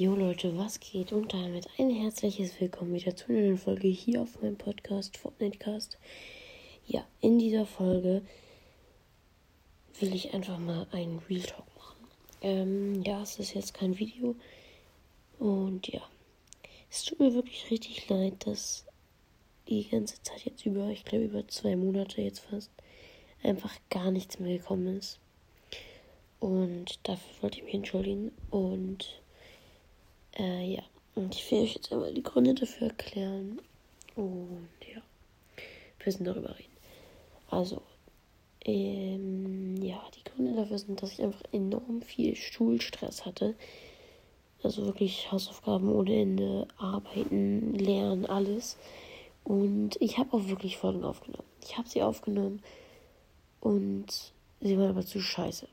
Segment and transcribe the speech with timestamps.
[0.00, 1.12] Jo Leute, was geht?
[1.12, 5.98] Und damit ein herzliches Willkommen wieder zu einer neuen Folge hier auf meinem Podcast Fortnitecast.
[6.86, 8.22] Ja, in dieser Folge
[9.98, 11.96] will ich einfach mal einen Real Talk machen.
[12.42, 14.36] Ähm, ja, es ist jetzt kein Video.
[15.40, 16.08] Und ja,
[16.88, 18.84] es tut mir wirklich richtig leid, dass
[19.66, 22.70] die ganze Zeit jetzt über, ich glaube über zwei Monate jetzt fast,
[23.42, 25.18] einfach gar nichts mehr gekommen ist.
[26.38, 28.30] Und dafür wollte ich mich entschuldigen.
[28.50, 29.20] Und
[30.38, 30.82] äh, ja,
[31.14, 33.60] und ich will euch jetzt einmal die Gründe dafür erklären.
[34.14, 35.02] Und ja,
[35.98, 36.76] wir müssen darüber reden.
[37.50, 37.82] Also,
[38.64, 43.54] ähm, ja, die Gründe dafür sind, dass ich einfach enorm viel Schulstress hatte.
[44.62, 48.76] Also wirklich Hausaufgaben ohne Ende, Arbeiten, Lernen, alles.
[49.44, 51.48] Und ich habe auch wirklich Folgen aufgenommen.
[51.62, 52.62] Ich habe sie aufgenommen
[53.60, 55.68] und sie waren aber zu scheiße.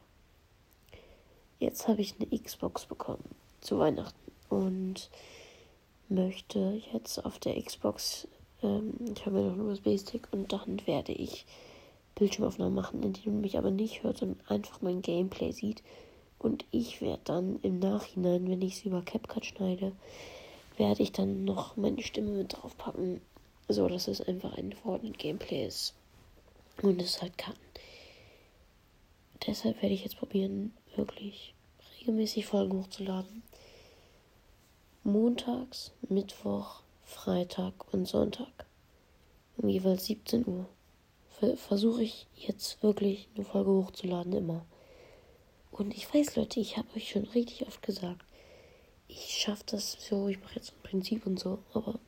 [1.59, 3.23] Jetzt habe ich eine Xbox bekommen
[3.61, 5.09] zu Weihnachten und
[6.09, 8.27] möchte jetzt auf der Xbox,
[8.61, 11.45] ähm, ich habe ja noch einen USB-Stick und dann werde ich
[12.15, 15.83] Bildschirmaufnahmen machen, in denen man mich aber nicht hört, sondern einfach mein Gameplay sieht.
[16.39, 19.91] Und ich werde dann im Nachhinein, wenn ich es über CapCut schneide,
[20.77, 23.21] werde ich dann noch meine Stimme mit draufpacken,
[23.67, 25.93] so dass es einfach ein Fortnite Gameplay ist
[26.81, 27.55] und es halt kann.
[29.47, 31.53] Deshalb werde ich jetzt probieren, wirklich
[31.99, 33.43] regelmäßig Folgen hochzuladen.
[35.07, 38.65] Montags, Mittwoch, Freitag und Sonntag.
[39.55, 40.65] Um jeweils 17 Uhr.
[41.57, 44.65] Versuche ich jetzt wirklich eine Folge hochzuladen immer.
[45.69, 48.25] Und ich weiß, Leute, ich habe euch schon richtig oft gesagt,
[49.07, 51.99] ich schaffe das so, ich mache jetzt ein Prinzip und so, aber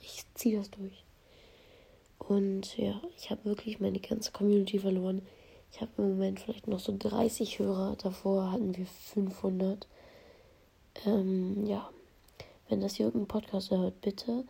[0.00, 1.04] ich ziehe das durch.
[2.18, 5.22] Und ja, ich habe wirklich meine ganze Community verloren.
[5.70, 7.94] Ich habe im Moment vielleicht noch so 30 Hörer.
[7.94, 9.86] Davor hatten wir 500.
[11.06, 11.88] Ähm, ja,
[12.68, 14.44] wenn das hier irgendein Podcast hört, bitte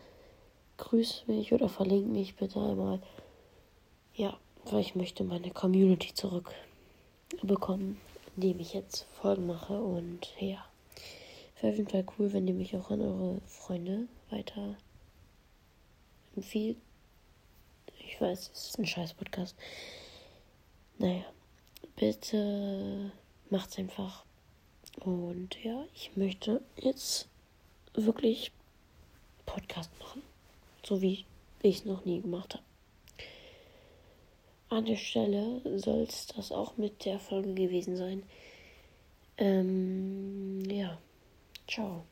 [0.77, 3.01] grüß mich oder verlinke mich bitte einmal.
[4.15, 8.01] Ja, weil ich möchte meine Community zurückbekommen,
[8.37, 9.81] indem ich jetzt Folgen mache.
[9.81, 10.65] Und ja,
[11.61, 14.77] wäre auf jeden Fall cool, wenn ihr mich auch an eure Freunde weiter
[16.37, 16.79] empfiehlt.
[17.99, 19.57] Ich weiß, es ist ein scheiß Podcast.
[20.99, 21.25] Naja,
[21.97, 23.11] bitte
[23.51, 24.25] macht's einfach.
[25.01, 27.29] Und ja, ich möchte jetzt
[27.95, 28.53] wirklich
[29.47, 30.23] Podcast machen.
[30.83, 31.25] So wie
[31.63, 32.65] ich es noch nie gemacht habe.
[34.69, 38.23] An der Stelle soll es das auch mit der Folge gewesen sein.
[39.39, 40.99] Ähm, ja,
[41.69, 42.05] ciao.